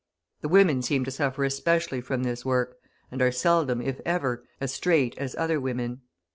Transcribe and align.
The 0.41 0.49
women 0.49 0.81
seem 0.81 1.03
to 1.05 1.11
suffer 1.11 1.43
especially 1.43 2.01
from 2.01 2.23
this 2.23 2.43
work, 2.43 2.75
and 3.11 3.21
are 3.21 3.31
seldom, 3.31 3.83
if 3.83 4.01
ever, 4.03 4.43
as 4.59 4.73
straight 4.73 5.15
as 5.19 5.35
other 5.35 5.59
women. 5.61 6.01